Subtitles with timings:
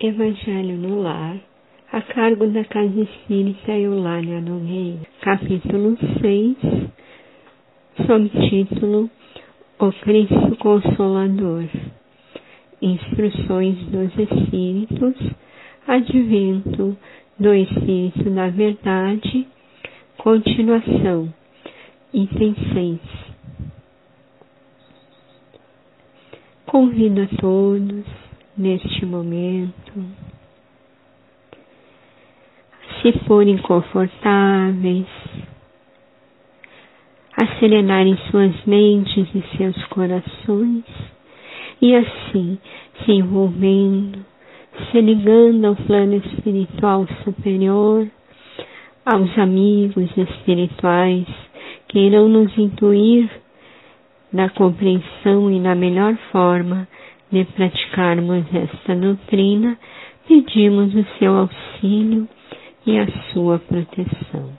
[0.00, 1.36] Evangelho no Lar,
[1.92, 6.56] a cargo da Casa Espírita Eulânia Nogueira, capítulo 6,
[8.06, 9.10] subtítulo
[9.80, 11.64] O Cristo Consolador,
[12.80, 15.16] Instruções dos Espíritos,
[15.88, 16.96] Advento
[17.36, 19.48] do Espírito da Verdade,
[20.16, 21.34] continuação,
[22.14, 23.00] item 6.
[26.66, 28.27] Convido a todos
[28.58, 29.92] neste momento,
[33.00, 35.06] se forem confortáveis,
[37.40, 40.84] a serenarem suas mentes e seus corações
[41.80, 42.58] e assim
[43.04, 44.18] se envolvendo,
[44.90, 48.08] se ligando ao plano espiritual superior,
[49.06, 51.26] aos amigos espirituais
[51.86, 53.30] que irão nos intuir
[54.32, 56.88] na compreensão e na melhor forma
[57.30, 59.78] de praticarmos esta doutrina,
[60.26, 62.28] pedimos o seu auxílio
[62.86, 64.50] e a sua proteção.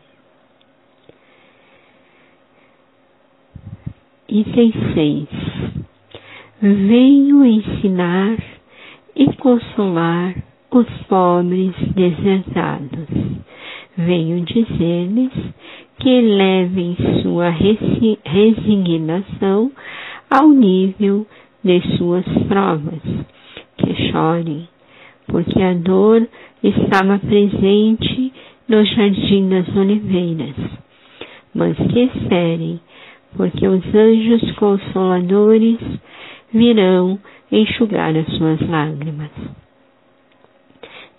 [4.28, 5.28] Item 6.
[6.62, 8.38] Venho ensinar
[9.16, 10.36] e consolar
[10.72, 13.08] os pobres desertados.
[13.98, 15.32] Venho dizer-lhes
[16.00, 17.50] que levem sua
[18.24, 19.72] resignação
[20.30, 21.26] ao nível
[21.64, 23.02] de suas provas,
[23.78, 24.68] que chorem,
[25.28, 26.28] porque a dor
[26.64, 28.34] estava presente
[28.68, 30.56] no jardim das oliveiras,
[31.54, 32.80] mas que esperem,
[33.36, 35.78] porque os anjos consoladores
[36.54, 37.20] virão
[37.52, 39.32] enxugar as suas lágrimas.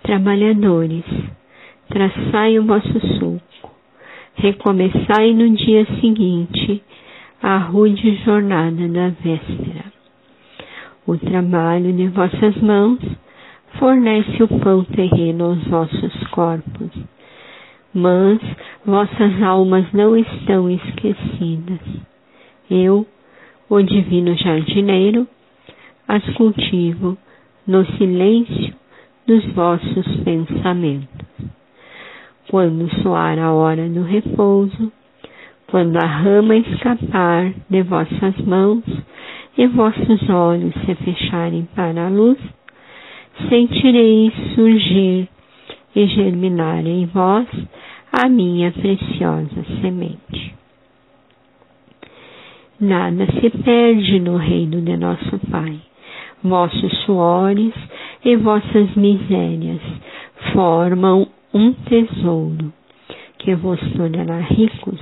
[0.02, 1.04] Trabalhadores,
[1.88, 3.70] traçai o vosso sulco,
[4.36, 6.82] recomeçai no dia seguinte
[7.42, 9.99] a rude jornada da véspera
[11.10, 13.00] o trabalho de vossas mãos
[13.80, 16.88] fornece o pão terreno aos vossos corpos,
[17.92, 18.38] mas
[18.86, 21.80] vossas almas não estão esquecidas.
[22.70, 23.04] Eu,
[23.68, 25.26] o divino jardineiro,
[26.06, 27.18] as cultivo
[27.66, 28.72] no silêncio
[29.26, 31.26] dos vossos pensamentos.
[32.48, 34.92] Quando soar a hora do repouso,
[35.66, 38.84] quando a rama escapar de vossas mãos,
[39.56, 42.38] e vossos olhos se fecharem para a luz,
[43.48, 45.28] sentireis surgir
[45.94, 47.46] e germinar em vós
[48.12, 50.54] a minha preciosa semente.
[52.80, 55.78] Nada se perde no reino de nosso Pai.
[56.42, 57.74] Vossos suores
[58.24, 59.80] e vossas misérias
[60.54, 62.72] formam um tesouro
[63.38, 64.98] que vos tornará ricos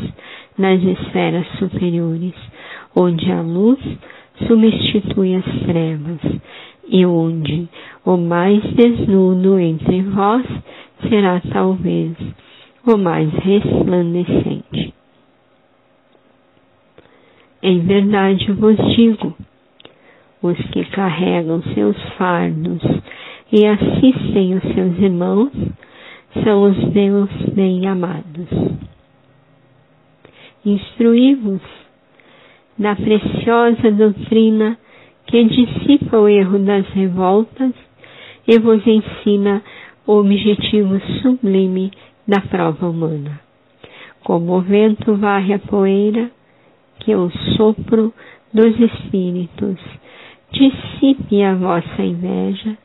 [0.57, 2.35] nas esferas superiores,
[2.97, 3.79] onde a luz
[4.47, 6.21] substitui as trevas,
[6.89, 7.69] e onde
[8.05, 10.47] o mais desnudo entre vós
[11.09, 12.17] será talvez
[12.87, 14.95] o mais resplandecente.
[17.63, 19.35] Em verdade vos digo,
[20.43, 22.81] os que carregam seus fardos
[23.53, 25.53] e assistem os seus irmãos
[26.45, 28.49] são os meus bem-amados.
[30.65, 31.61] Instruí-vos
[32.79, 34.79] da preciosa doutrina
[35.27, 37.73] que dissipa o erro das revoltas
[38.47, 39.63] e vos ensina
[40.07, 41.91] o objetivo sublime
[42.27, 43.41] da prova humana.
[44.25, 46.31] Como o vento varre a poeira,
[47.01, 48.13] que o sopro
[48.53, 49.77] dos espíritos
[50.53, 52.77] dissipe a vossa inveja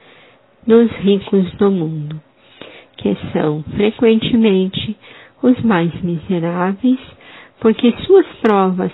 [0.68, 2.22] dos ricos do mundo,
[2.98, 4.98] que são frequentemente
[5.42, 7.00] os mais miseráveis,
[7.60, 8.92] porque suas provas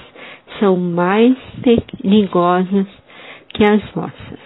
[0.59, 2.87] são mais perigosas
[3.49, 4.39] que as vossas.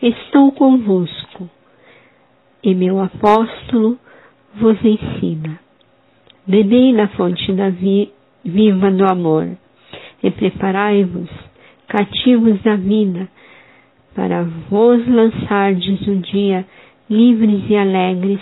[0.00, 1.48] Estou convosco
[2.62, 3.98] e meu apóstolo
[4.54, 5.58] vos ensina.
[6.46, 8.12] Bebei na fonte da vi
[8.44, 9.48] viva do amor
[10.22, 11.30] e preparai-vos,
[11.88, 13.28] cativos da vida,
[14.14, 16.66] para vos lançardes um dia
[17.08, 18.40] livres e alegres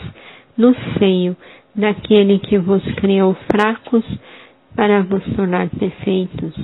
[0.57, 1.37] no seio
[1.75, 4.05] daquele que vos criou fracos
[4.75, 6.55] para vos tornar perfeitos.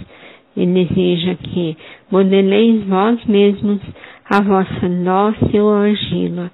[0.57, 1.77] Ele deseja que
[2.11, 3.81] modeleis vós mesmos
[4.29, 6.51] a vossa dócil argila,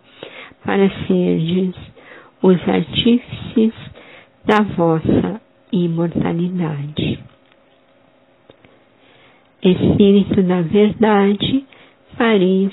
[0.64, 1.74] para serdes
[2.42, 3.72] os artífices
[4.44, 5.40] da vossa
[5.72, 7.18] imortalidade.
[9.62, 11.64] Espírito da Verdade,
[12.18, 12.72] Paris,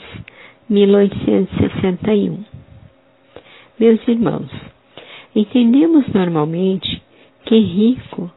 [0.70, 2.44] 1861.
[3.80, 4.50] Meus irmãos,
[5.36, 7.02] entendemos normalmente
[7.46, 8.32] que rico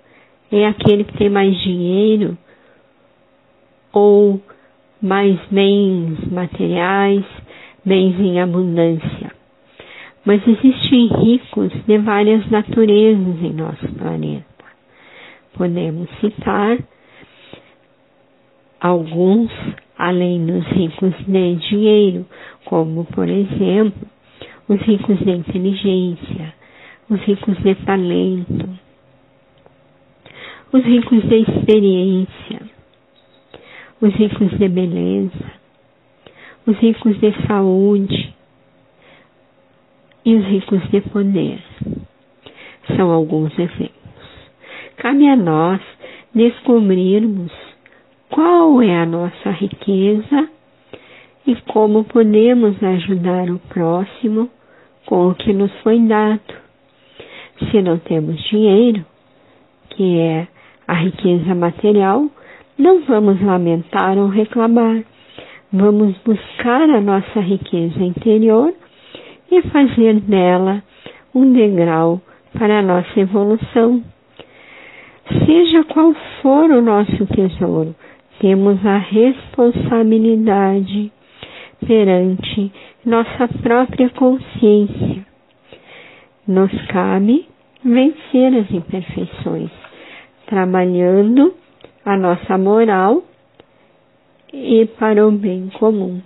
[0.52, 2.36] é aquele que tem mais dinheiro
[3.92, 4.40] ou
[5.00, 7.24] mais bens materiais,
[7.84, 9.32] bens em abundância.
[10.24, 14.44] Mas existem ricos de várias naturezas em nosso planeta.
[15.54, 16.78] Podemos citar
[18.80, 19.50] alguns
[19.98, 22.26] além dos ricos de dinheiro,
[22.64, 24.06] como, por exemplo,
[24.68, 26.54] os ricos de inteligência,
[27.10, 28.68] os ricos de talento,
[30.72, 32.60] os ricos de experiência,
[34.00, 35.52] os ricos de beleza,
[36.66, 38.34] os ricos de saúde
[40.24, 41.62] e os ricos de poder.
[42.96, 43.92] São alguns exemplos.
[44.96, 45.80] Cabe a nós
[46.34, 47.52] descobrirmos
[48.30, 50.48] qual é a nossa riqueza
[51.46, 54.48] e como podemos ajudar o próximo
[55.04, 56.62] com o que nos foi dado.
[57.70, 59.04] Se não temos dinheiro,
[59.90, 60.48] que é
[60.86, 62.26] a riqueza material,
[62.78, 65.02] não vamos lamentar ou reclamar.
[65.72, 68.74] Vamos buscar a nossa riqueza interior
[69.50, 70.82] e fazer dela
[71.34, 72.20] um degrau
[72.58, 74.02] para a nossa evolução.
[75.46, 76.12] Seja qual
[76.42, 77.94] for o nosso tesouro,
[78.40, 81.10] temos a responsabilidade
[81.86, 82.72] perante
[83.04, 85.24] nossa própria consciência.
[86.46, 87.46] Nos cabe
[87.84, 89.70] vencer as imperfeições,
[90.52, 91.54] trabalhando
[92.04, 93.22] a nossa moral
[94.52, 96.20] e para o bem comum.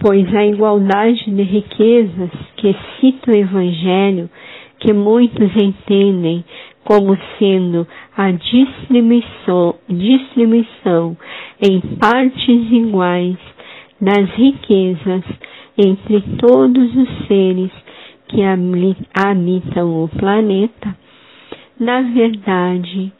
[0.00, 4.28] Pois a igualdade de riquezas que cita o Evangelho,
[4.80, 6.44] que muitos entendem
[6.82, 7.86] como sendo
[8.16, 11.16] a distribuição, distribuição
[11.62, 13.36] em partes iguais
[14.00, 15.22] das riquezas
[15.78, 17.70] entre todos os seres
[18.26, 21.05] que habitam o planeta,
[21.78, 23.12] na verdade,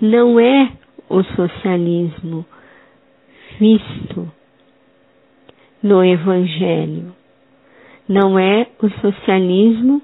[0.00, 0.72] não é
[1.08, 2.46] o socialismo
[3.58, 4.30] visto
[5.82, 7.14] no Evangelho,
[8.08, 10.00] não é o socialismo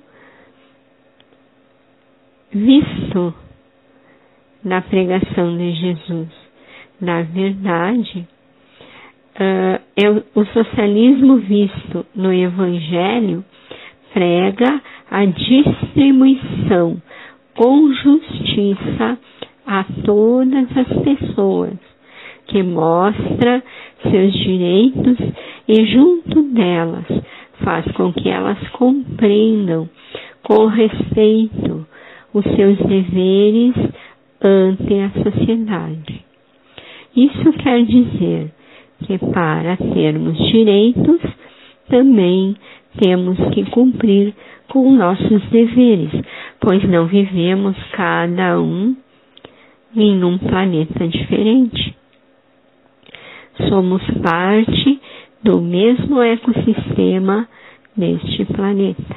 [2.52, 3.34] visto
[4.64, 6.28] na pregação de Jesus.
[7.00, 8.26] Na verdade,
[9.36, 13.44] uh, é o socialismo visto no Evangelho
[14.12, 17.02] prega a distribuição
[17.54, 19.18] com justiça
[19.66, 21.74] a todas as pessoas,
[22.46, 23.62] que mostra
[24.02, 25.18] seus direitos
[25.68, 27.06] e junto delas
[27.62, 29.88] faz com que elas compreendam
[30.42, 31.86] com respeito
[32.32, 33.74] os seus deveres
[34.42, 36.24] ante a sociedade.
[37.14, 38.50] Isso quer dizer
[39.04, 41.20] que para termos direitos,
[41.88, 42.56] também
[42.98, 44.34] temos que cumprir
[44.70, 46.10] com nossos deveres,
[46.60, 48.96] pois não vivemos cada um
[49.94, 51.94] em um planeta diferente.
[53.68, 55.00] Somos parte
[55.42, 57.48] do mesmo ecossistema
[57.96, 59.16] deste planeta,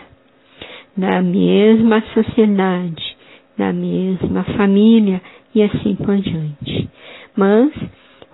[0.98, 3.16] da mesma sociedade,
[3.58, 5.22] da mesma família
[5.54, 6.90] e assim por diante.
[7.38, 7.72] Mas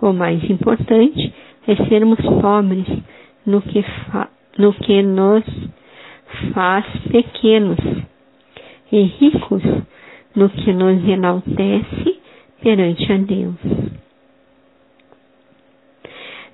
[0.02, 1.34] o mais importante
[1.68, 2.88] é sermos pobres
[3.46, 3.84] no que,
[4.58, 5.44] no que nos
[6.54, 7.80] faz pequenos
[8.92, 9.64] e ricos
[10.36, 12.20] no que nos enaltece
[12.62, 13.56] perante a Deus.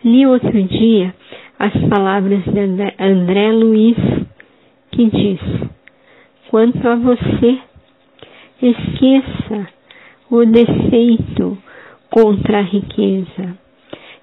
[0.04, 1.14] Li outro dia
[1.58, 2.60] as palavras de
[3.00, 3.98] André Luiz,
[4.92, 5.40] que diz:
[6.50, 7.58] Quanto a você,
[8.62, 9.68] esqueça
[10.30, 11.58] o defeito
[12.10, 13.58] contra a riqueza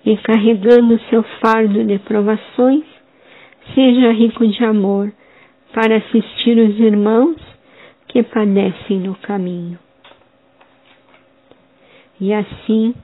[0.05, 2.85] e carregando seu fardo de provações,
[3.75, 5.13] seja rico de amor
[5.73, 7.37] para assistir os irmãos
[8.09, 9.79] que padecem no caminho.
[12.21, 12.95] E assim,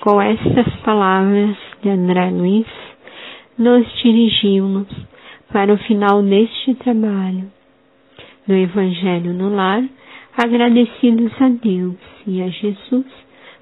[0.00, 2.66] com estas palavras de André Luiz,
[3.58, 4.86] nos dirigimos
[5.52, 7.50] para o final deste trabalho
[8.46, 9.82] do Evangelho no Lar,
[10.36, 13.06] agradecidos a Deus e a Jesus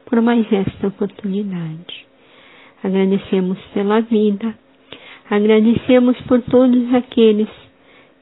[0.05, 2.07] por mais esta oportunidade.
[2.83, 4.55] Agradecemos pela vida,
[5.31, 7.49] agradecemos por todos aqueles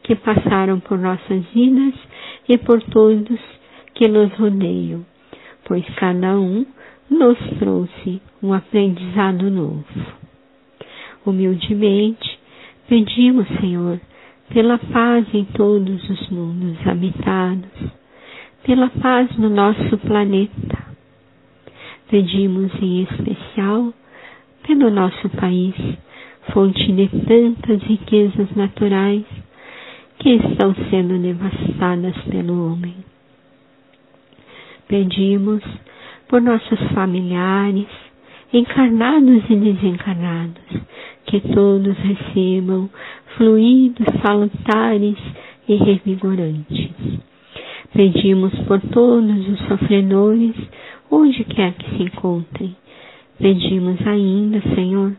[0.02, 1.94] que passaram por nossas vidas
[2.48, 3.38] e por todos
[3.94, 5.04] que nos rodeiam
[5.64, 6.66] pois cada um
[7.10, 9.84] nos trouxe um aprendizado novo.
[11.24, 12.38] Humildemente,
[12.88, 14.00] pedimos, Senhor,
[14.52, 17.70] pela paz em todos os mundos habitados,
[18.64, 20.92] pela paz no nosso planeta.
[22.10, 23.94] Pedimos em especial
[24.66, 25.74] pelo nosso país,
[26.52, 29.24] fonte de tantas riquezas naturais
[30.18, 32.94] que estão sendo devastadas pelo homem
[34.92, 35.62] pedimos
[36.28, 37.86] por nossos familiares
[38.52, 40.82] encarnados e desencarnados,
[41.24, 42.90] que todos recebam
[43.38, 45.16] fluidos salutares
[45.66, 46.90] e revigorantes.
[47.94, 50.54] Pedimos por todos os sofredores,
[51.10, 52.76] onde quer que se encontrem.
[53.38, 55.14] Pedimos ainda, Senhor,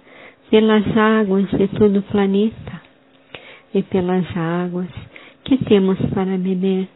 [0.54, 2.80] pelas águas de todo o planeta
[3.74, 4.88] e pelas águas
[5.44, 6.88] que temos para beber,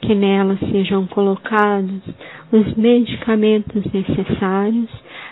[0.00, 2.02] que nelas sejam colocados
[2.50, 4.90] os medicamentos necessários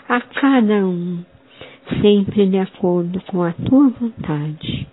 [0.08, 1.24] a cada um,
[2.00, 4.86] sempre de acordo com a tua vontade.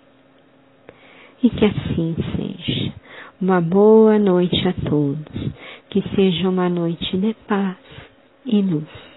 [1.40, 2.92] E que assim seja.
[3.40, 5.52] Uma boa noite a todos.
[5.88, 7.76] Que seja uma noite de paz
[8.44, 9.11] e luz.